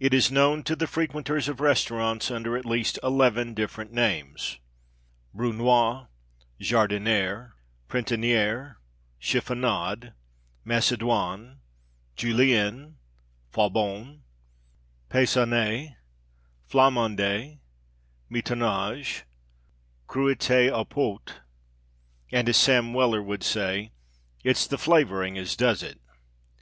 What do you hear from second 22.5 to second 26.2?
Sam Weller would say, "It's the flavouring as does it."